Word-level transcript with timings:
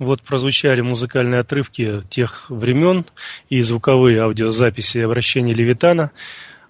Вот 0.00 0.22
прозвучали 0.22 0.80
музыкальные 0.80 1.38
отрывки 1.38 2.02
тех 2.10 2.46
времен 2.48 3.04
и 3.48 3.62
звуковые 3.62 4.22
аудиозаписи 4.22 4.98
обращения 4.98 5.54
Левитана 5.54 6.10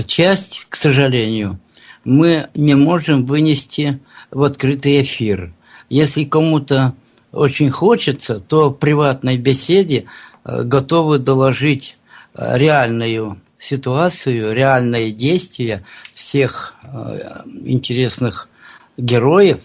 часть, 0.05 0.65
к 0.67 0.75
сожалению, 0.75 1.57
мы 2.03 2.49
не 2.53 2.75
можем 2.75 3.25
вынести 3.25 4.01
в 4.29 4.43
открытый 4.43 5.01
эфир. 5.01 5.53
Если 5.89 6.25
кому-то 6.25 6.95
очень 7.31 7.71
хочется, 7.71 8.41
то 8.41 8.67
в 8.69 8.73
приватной 8.73 9.37
беседе 9.37 10.07
э, 10.43 10.63
готовы 10.63 11.19
доложить 11.19 11.95
реальную 12.37 13.39
ситуацию, 13.57 14.53
реальные 14.53 15.11
действия 15.11 15.83
всех 16.13 16.75
э, 16.83 17.41
интересных 17.65 18.49
героев 18.97 19.59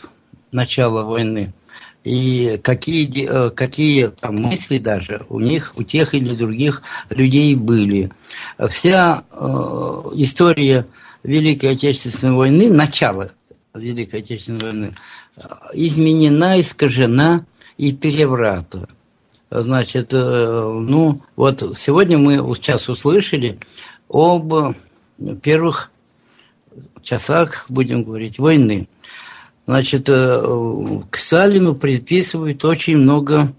начала 0.52 1.04
войны 1.04 1.52
и 2.02 2.58
какие, 2.62 3.50
какие 3.50 4.08
там 4.08 4.36
мысли 4.36 4.78
даже 4.78 5.26
у 5.28 5.38
них, 5.38 5.74
у 5.76 5.82
тех 5.82 6.14
или 6.14 6.34
других 6.34 6.82
людей 7.10 7.54
были. 7.54 8.10
Вся 8.70 9.24
э, 9.30 9.36
история 10.14 10.86
Великой 11.22 11.72
Отечественной 11.72 12.34
войны, 12.34 12.70
начало 12.70 13.32
Великой 13.74 14.20
Отечественной 14.20 14.60
войны, 14.60 14.94
изменена, 15.74 16.60
искажена 16.60 17.44
и 17.76 17.92
переврата. 17.92 18.88
Значит, 19.50 20.14
э, 20.14 20.16
ну, 20.16 21.22
вот 21.34 21.76
сегодня 21.76 22.16
мы 22.18 22.36
сейчас 22.54 22.88
услышали 22.88 23.58
об 24.08 24.76
первых 25.42 25.90
часах, 27.02 27.66
будем 27.68 28.04
говорить, 28.04 28.38
войны. 28.38 28.88
Значит, 29.66 30.08
э, 30.08 31.00
к 31.10 31.16
Сталину 31.16 31.74
приписывают 31.74 32.64
очень 32.64 32.96
много 32.96 33.52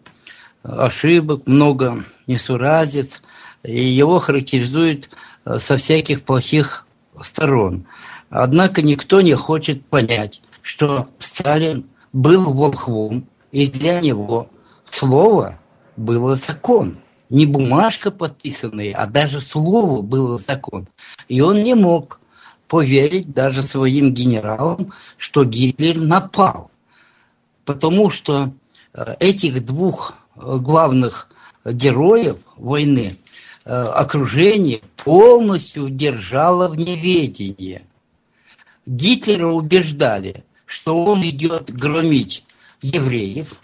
ошибок, 0.64 1.45
много 1.45 2.06
несуразец, 2.25 3.22
и 3.64 3.84
его 3.84 4.19
характеризуют 4.19 5.09
э, 5.44 5.59
со 5.59 5.75
всяких 5.75 6.22
плохих 6.22 6.86
сторон. 7.22 7.86
Однако 8.30 8.81
никто 8.81 9.19
не 9.19 9.34
хочет 9.34 9.86
понять, 9.86 10.42
что 10.62 11.09
Сталин 11.19 11.86
был 12.14 12.45
волхвом, 12.53 13.28
и 13.52 13.67
для 13.67 14.00
него 14.00 14.50
слово 14.89 15.59
было 16.02 16.35
закон. 16.35 16.97
Не 17.30 17.45
бумажка 17.45 18.11
подписанная, 18.11 18.94
а 18.94 19.07
даже 19.07 19.39
слово 19.39 20.02
было 20.02 20.38
закон. 20.38 20.88
И 21.30 21.39
он 21.39 21.63
не 21.63 21.75
мог 21.75 22.19
поверить 22.67 23.33
даже 23.33 23.61
своим 23.61 24.13
генералам, 24.13 24.94
что 25.17 25.45
Гитлер 25.45 25.97
напал. 25.97 26.72
Потому 27.63 28.09
что 28.09 28.51
э, 28.94 29.16
этих 29.19 29.66
двух 29.66 30.13
э, 30.35 30.57
главных 30.57 31.29
героев 31.63 32.38
войны 32.57 33.17
э, 33.63 33.72
окружение 33.72 34.81
полностью 34.97 35.90
держало 35.90 36.67
в 36.67 36.78
неведении. 36.78 37.84
Гитлера 38.85 39.47
убеждали, 39.47 40.44
что 40.66 41.03
он 41.03 41.22
идет 41.23 41.72
громить 41.72 42.45
евреев, 42.81 43.56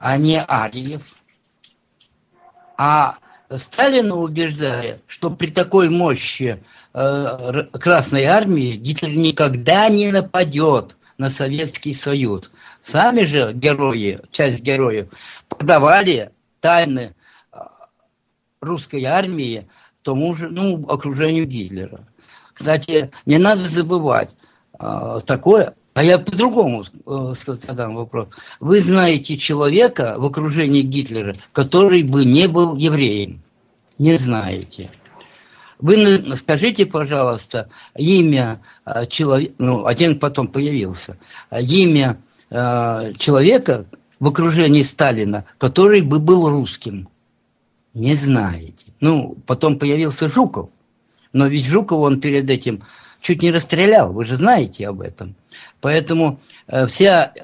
а 0.00 0.16
не 0.16 0.42
ариев. 0.42 1.02
А 2.76 3.18
Сталина 3.56 4.16
убеждали, 4.16 5.00
что 5.06 5.30
при 5.30 5.48
такой 5.48 5.90
мощи 5.90 6.64
э, 6.94 7.62
Красной 7.78 8.24
Армии 8.24 8.72
Гитлер 8.72 9.10
никогда 9.10 9.88
не 9.88 10.10
нападет 10.10 10.96
на 11.18 11.28
Советский 11.28 11.94
Союз. 11.94 12.50
Сами 12.84 13.24
же 13.24 13.52
герои, 13.52 14.22
часть 14.30 14.62
героев, 14.62 15.10
подавали 15.48 16.32
тайны 16.60 17.14
э, 17.52 17.58
русской 18.62 19.04
армии 19.04 19.68
тому 20.02 20.34
же, 20.34 20.48
ну, 20.48 20.86
окружению 20.88 21.46
Гитлера. 21.46 22.06
Кстати, 22.54 23.10
не 23.26 23.36
надо 23.36 23.68
забывать, 23.68 24.30
а, 24.78 25.20
такое. 25.20 25.74
А 25.92 26.04
я 26.04 26.18
по-другому 26.18 26.84
э, 26.84 27.34
задам 27.66 27.96
вопрос. 27.96 28.28
Вы 28.60 28.80
знаете 28.80 29.36
человека 29.36 30.14
в 30.18 30.24
окружении 30.24 30.82
Гитлера, 30.82 31.34
который 31.52 32.02
бы 32.02 32.24
не 32.24 32.46
был 32.46 32.76
евреем? 32.76 33.40
Не 33.98 34.16
знаете. 34.16 34.90
Вы 35.80 36.36
скажите, 36.36 36.86
пожалуйста, 36.86 37.70
имя 37.96 38.60
э, 38.86 39.06
человека, 39.06 39.54
ну, 39.58 39.86
один 39.86 40.18
потом 40.18 40.48
появился, 40.48 41.16
имя 41.50 42.20
э, 42.50 43.12
человека 43.18 43.86
в 44.20 44.28
окружении 44.28 44.82
Сталина, 44.82 45.44
который 45.58 46.02
бы 46.02 46.20
был 46.20 46.48
русским. 46.48 47.08
Не 47.94 48.14
знаете. 48.14 48.92
Ну, 49.00 49.36
потом 49.46 49.78
появился 49.78 50.28
Жуков. 50.28 50.70
Но 51.32 51.46
ведь 51.46 51.66
Жуков 51.66 51.98
он 51.98 52.20
перед 52.20 52.48
этим 52.48 52.82
чуть 53.20 53.42
не 53.42 53.50
расстрелял, 53.50 54.12
вы 54.12 54.24
же 54.24 54.36
знаете 54.36 54.88
об 54.88 55.00
этом. 55.00 55.34
Поэтому 55.80 56.40
э, 56.66 56.86
вся 56.86 57.32
э, 57.34 57.42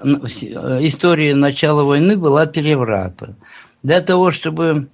история 0.87 1.35
начала 1.35 1.85
войны 1.85 2.17
была 2.17 2.47
переврата. 2.47 3.35
Для 3.83 4.01
того, 4.01 4.31
чтобы 4.31 4.89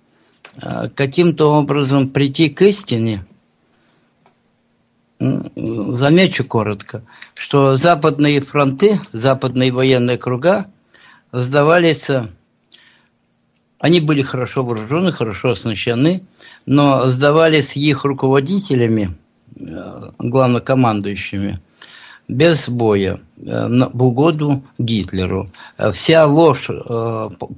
э, 0.60 0.88
каким-то 0.94 1.46
образом 1.46 2.10
прийти 2.10 2.48
к 2.48 2.62
истине, 2.62 3.24
замечу 5.18 6.44
коротко, 6.44 7.02
что 7.34 7.76
западные 7.76 8.40
фронты, 8.40 9.00
западные 9.12 9.70
военные 9.70 10.18
круга 10.18 10.66
сдавались, 11.30 12.08
они 13.78 14.00
были 14.00 14.22
хорошо 14.22 14.64
вооружены, 14.64 15.12
хорошо 15.12 15.50
оснащены, 15.50 16.24
но 16.66 17.08
сдавались 17.08 17.76
их 17.76 18.04
руководителями– 18.04 19.16
главнокомандующими 20.18 21.60
без 22.28 22.68
боя 22.68 23.20
э, 23.36 23.68
в 23.92 24.02
угоду 24.02 24.62
Гитлеру. 24.78 25.50
Э, 25.76 25.92
вся 25.92 26.26
ложь 26.26 26.70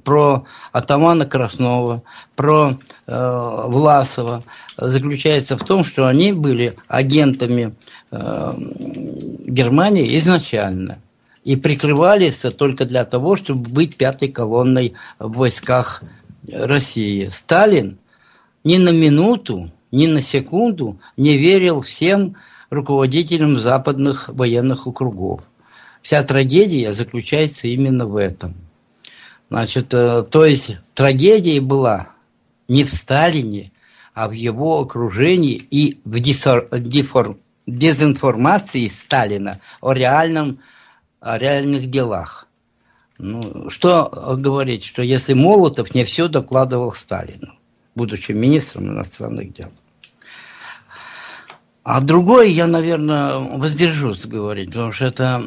про 0.04 0.44
атамана 0.72 1.26
Краснова, 1.26 2.02
про 2.34 2.78
Власова 3.06 4.42
заключается 4.78 5.58
в 5.58 5.64
том, 5.64 5.84
что 5.84 6.06
они 6.06 6.32
были 6.32 6.78
агентами 6.88 7.74
Германии 8.10 10.16
изначально 10.16 10.98
и 11.44 11.56
прикрывались 11.56 12.38
только 12.56 12.86
для 12.86 13.04
того, 13.04 13.36
чтобы 13.36 13.68
быть 13.68 13.96
пятой 13.96 14.28
колонной 14.28 14.94
в 15.18 15.36
войсках 15.36 16.02
России. 16.50 17.28
Сталин 17.30 17.98
ни 18.64 18.78
на 18.78 18.90
минуту 18.90 19.70
ни 19.94 20.06
на 20.06 20.20
секунду 20.20 20.98
не 21.16 21.38
верил 21.38 21.80
всем 21.80 22.36
руководителям 22.68 23.58
западных 23.58 24.28
военных 24.28 24.86
округов. 24.86 25.42
Вся 26.02 26.22
трагедия 26.24 26.92
заключается 26.92 27.68
именно 27.68 28.04
в 28.06 28.16
этом. 28.16 28.54
Значит, 29.50 29.94
э, 29.94 30.24
то 30.24 30.44
есть 30.44 30.76
трагедия 30.94 31.60
была 31.60 32.08
не 32.66 32.82
в 32.84 32.92
Сталине, 32.92 33.70
а 34.14 34.28
в 34.28 34.32
его 34.32 34.80
окружении 34.80 35.54
и 35.70 36.00
в 36.04 36.18
дезинформации 37.66 38.88
Сталина 38.88 39.60
о, 39.80 39.92
реальном, 39.92 40.58
о 41.20 41.38
реальных 41.38 41.88
делах. 41.88 42.48
Ну, 43.18 43.70
что 43.70 44.36
говорить, 44.38 44.84
что 44.84 45.02
если 45.02 45.34
Молотов 45.34 45.94
не 45.94 46.04
все 46.04 46.26
докладывал 46.26 46.92
Сталину, 46.92 47.54
будучи 47.94 48.32
министром 48.32 48.88
иностранных 48.88 49.52
дел. 49.52 49.70
А 51.84 52.00
другой 52.00 52.50
я, 52.50 52.66
наверное, 52.66 53.36
воздержусь 53.58 54.24
говорить, 54.24 54.68
потому 54.68 54.92
что 54.92 55.04
это, 55.04 55.44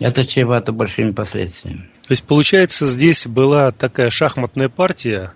это 0.00 0.26
чревато 0.26 0.72
большими 0.72 1.12
последствиями. 1.12 1.88
То 2.06 2.12
есть, 2.12 2.24
получается, 2.24 2.84
здесь 2.84 3.26
была 3.26 3.72
такая 3.72 4.10
шахматная 4.10 4.68
партия, 4.68 5.32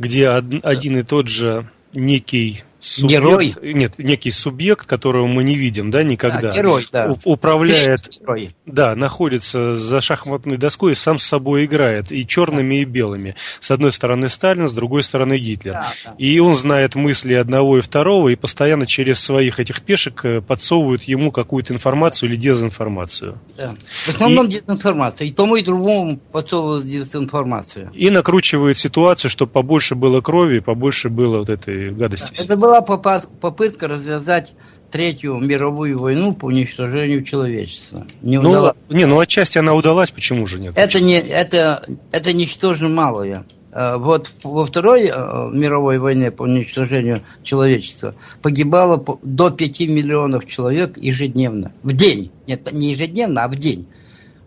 где 0.00 0.28
один 0.28 0.98
и 0.98 1.02
тот 1.04 1.28
же 1.28 1.70
некий 1.94 2.64
субъект, 2.82 3.22
герой. 3.22 3.54
Нет, 3.62 3.98
некий 3.98 4.30
субъект, 4.30 4.86
которого 4.86 5.26
мы 5.26 5.44
не 5.44 5.54
видим, 5.54 5.90
да, 5.90 6.02
никогда. 6.02 6.50
Да, 6.50 6.56
герой, 6.56 6.86
да. 6.92 7.14
Управляет, 7.24 8.20
герой. 8.20 8.54
да, 8.66 8.94
находится 8.94 9.76
за 9.76 10.00
шахматной 10.00 10.56
доской 10.56 10.92
и 10.92 10.94
сам 10.94 11.18
с 11.18 11.24
собой 11.24 11.64
играет, 11.64 12.10
и 12.12 12.26
черными, 12.26 12.82
и 12.82 12.84
белыми. 12.84 13.36
С 13.60 13.70
одной 13.70 13.92
стороны 13.92 14.28
Сталин, 14.28 14.68
с 14.68 14.72
другой 14.72 15.02
стороны 15.02 15.38
Гитлер. 15.38 15.74
Да, 15.74 15.92
да. 16.04 16.14
И 16.18 16.38
он 16.38 16.56
знает 16.56 16.94
мысли 16.94 17.34
одного 17.34 17.78
и 17.78 17.80
второго, 17.80 18.30
и 18.30 18.36
постоянно 18.36 18.86
через 18.86 19.20
своих 19.20 19.60
этих 19.60 19.82
пешек 19.82 20.24
э, 20.24 20.40
подсовывают 20.40 21.04
ему 21.04 21.30
какую-то 21.30 21.72
информацию 21.72 22.28
или 22.30 22.36
дезинформацию. 22.36 23.38
Да. 23.56 23.74
В 24.06 24.08
основном 24.08 24.46
и... 24.46 24.50
дезинформация. 24.50 25.26
И 25.26 25.30
тому, 25.30 25.56
и 25.56 25.62
другому 25.62 26.18
подсовывают 26.32 26.84
дезинформацию. 26.84 27.90
И 27.94 28.10
накручивают 28.10 28.78
ситуацию, 28.78 29.30
чтобы 29.30 29.52
побольше 29.52 29.94
было 29.94 30.20
крови, 30.20 30.58
побольше 30.58 31.08
было 31.08 31.38
вот 31.38 31.48
этой 31.48 31.90
гадости. 31.90 32.34
Да, 32.36 32.44
это 32.44 32.56
было 32.56 32.71
была 32.80 33.20
попытка 33.40 33.88
развязать 33.88 34.54
Третью 34.90 35.38
мировую 35.38 35.98
войну 35.98 36.34
по 36.34 36.46
уничтожению 36.46 37.24
человечества. 37.24 38.06
Не, 38.20 38.38
ну, 38.38 38.50
удалось. 38.50 38.74
не, 38.90 39.06
ну 39.06 39.18
отчасти 39.18 39.56
она 39.56 39.72
удалась, 39.72 40.10
почему 40.10 40.46
же 40.46 40.60
нет? 40.60 40.74
Это, 40.76 41.00
не, 41.00 41.18
это, 41.18 41.86
это 42.10 42.34
ничтожно 42.34 42.90
малое. 42.90 43.46
Э, 43.72 43.96
вот 43.96 44.28
во 44.44 44.66
Второй 44.66 45.06
э, 45.06 45.50
мировой 45.50 45.98
войне 45.98 46.30
по 46.30 46.42
уничтожению 46.42 47.22
человечества 47.42 48.14
погибало 48.42 49.02
до 49.22 49.50
5 49.50 49.80
миллионов 49.88 50.46
человек 50.46 50.98
ежедневно. 50.98 51.72
В 51.82 51.94
день. 51.94 52.30
Нет, 52.46 52.70
не 52.70 52.92
ежедневно, 52.92 53.44
а 53.44 53.48
в 53.48 53.56
день. 53.56 53.86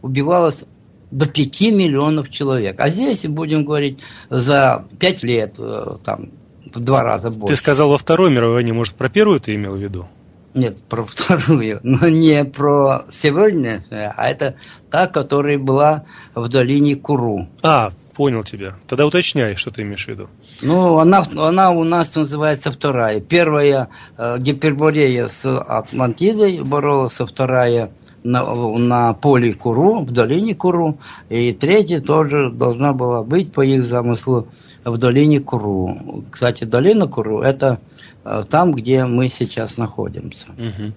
Убивалось 0.03 0.63
до 1.09 1.25
5 1.25 1.61
миллионов 1.71 2.29
человек. 2.29 2.79
А 2.79 2.89
здесь, 2.89 3.25
будем 3.25 3.65
говорить, 3.65 3.97
за 4.29 4.85
5 4.99 5.23
лет, 5.23 5.55
э, 5.57 5.97
там, 6.03 6.29
в 6.75 6.79
два 6.79 7.01
раза 7.01 7.29
больше. 7.29 7.53
Ты 7.53 7.57
сказал 7.57 7.89
во 7.89 7.97
Второй 7.97 8.31
мировой 8.31 8.55
войне, 8.55 8.73
может, 8.73 8.95
про 8.95 9.09
первую 9.09 9.39
ты 9.39 9.55
имел 9.55 9.75
в 9.75 9.79
виду? 9.79 10.07
Нет, 10.53 10.77
про 10.87 11.03
вторую, 11.03 11.79
но 11.83 12.07
не 12.07 12.45
про 12.45 13.05
сегодня, 13.11 13.83
а 13.91 14.29
это 14.29 14.55
та, 14.89 15.07
которая 15.07 15.57
была 15.57 16.05
в 16.33 16.47
долине 16.47 16.95
Куру. 16.95 17.49
А, 17.61 17.91
понял 18.15 18.43
тебя. 18.43 18.75
Тогда 18.87 19.05
уточняй, 19.05 19.55
что 19.55 19.71
ты 19.71 19.81
имеешь 19.81 20.05
в 20.05 20.07
виду. 20.07 20.29
Ну, 20.61 20.97
она, 20.97 21.25
она 21.35 21.71
у 21.71 21.83
нас 21.83 22.15
называется 22.15 22.71
вторая. 22.71 23.19
Первая 23.19 23.89
э, 24.17 24.37
Гиперборея 24.39 25.27
с 25.27 25.45
Атлантидой 25.45 26.61
боролась, 26.61 27.19
а 27.19 27.25
вторая 27.25 27.91
на, 28.25 28.43
на 28.77 29.13
поле 29.13 29.53
Куру, 29.53 29.99
в 29.99 30.11
долине 30.11 30.55
Куру. 30.55 30.97
И 31.29 31.53
третья 31.53 31.99
тоже 31.99 32.49
должна 32.49 32.93
была 32.93 33.23
быть, 33.23 33.53
по 33.53 33.61
их 33.61 33.85
замыслу, 33.85 34.47
в 34.83 34.97
долине 34.97 35.39
Куру. 35.39 36.23
Кстати, 36.31 36.63
долина 36.63 37.07
Куру– 37.07 37.41
это 37.41 37.79
Э, 38.27 38.43
там, 38.49 38.73
где 38.73 39.05
мы 39.05 39.29
сейчас 39.29 39.77
находимся. 39.77 40.47
Угу. 40.57 40.93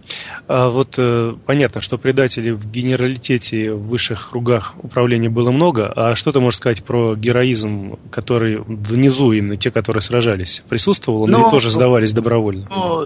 А 0.48 0.68
вот 0.70 0.94
э, 0.96 1.34
понятно, 1.44 1.82
что 1.82 1.98
предателей 1.98 2.52
в 2.52 2.70
генералитете 2.70 3.72
в 3.72 3.88
высших 3.88 4.30
кругах 4.30 4.74
управления 4.82 5.28
было 5.28 5.50
много, 5.50 5.92
а 5.94 6.14
что 6.14 6.32
ты 6.32 6.40
можешь 6.40 6.56
сказать 6.56 6.82
про 6.82 7.14
героизм, 7.14 7.98
который 8.10 8.62
внизу, 8.66 9.32
именно 9.32 9.58
те, 9.58 9.70
которые 9.70 10.00
сражались, 10.00 10.62
присутствовал, 10.70 11.26
ну, 11.26 11.42
или 11.42 11.50
тоже 11.50 11.68
сдавались 11.68 12.12
добровольно? 12.12 12.66
Ну, 12.70 13.04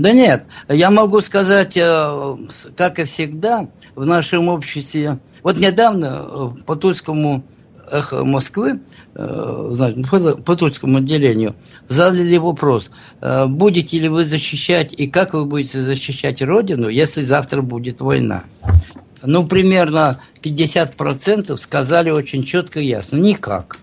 да 0.00 0.12
нет, 0.12 0.44
я 0.68 0.90
могу 0.90 1.22
сказать, 1.22 1.78
э, 1.78 2.36
как 2.76 2.98
и 2.98 3.04
всегда, 3.14 3.68
в 3.94 4.04
нашем 4.04 4.48
обществе, 4.48 5.18
вот 5.42 5.58
недавно 5.58 6.52
по 6.66 6.74
Тульскому 6.74 7.44
эхо 7.90 8.24
Москвы, 8.24 8.80
э, 9.14 10.34
по 10.44 10.56
Тульскому 10.56 10.98
отделению, 10.98 11.54
задали 11.88 12.36
вопрос, 12.36 12.90
э, 13.20 13.46
будете 13.46 14.00
ли 14.00 14.08
вы 14.08 14.24
защищать 14.24 14.94
и 14.94 15.06
как 15.06 15.34
вы 15.34 15.46
будете 15.46 15.82
защищать 15.82 16.42
Родину, 16.42 16.88
если 16.88 17.22
завтра 17.22 17.62
будет 17.62 18.00
война. 18.00 18.44
Ну, 19.22 19.46
примерно 19.46 20.20
50% 20.42 21.56
сказали 21.56 22.10
очень 22.10 22.44
четко 22.44 22.80
и 22.80 22.86
ясно, 22.86 23.16
никак. 23.16 23.78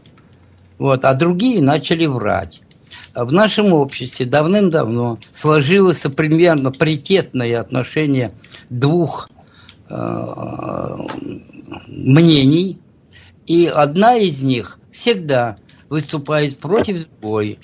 Вот, 0.78 1.06
а 1.06 1.14
другие 1.14 1.62
начали 1.62 2.06
врать. 2.06 2.62
В 3.14 3.32
нашем 3.32 3.74
обществе 3.74 4.26
давным-давно 4.26 5.20
сложилось 5.34 6.00
примерно 6.16 6.72
паритетное 6.72 7.60
отношение 7.60 8.32
двух 8.70 9.30
э, 9.90 10.98
мнений– 11.88 12.80
и 13.52 13.66
одна 13.66 14.16
из 14.16 14.42
них 14.42 14.80
всегда 14.92 15.58
выступает 15.90 16.58
против 16.58 17.06
другой. 17.20 17.60